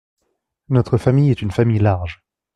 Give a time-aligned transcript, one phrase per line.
[0.69, 2.23] Notre famille est une famille large.